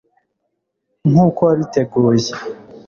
nkuko 1.09 1.39
wabiteguye 1.47 2.31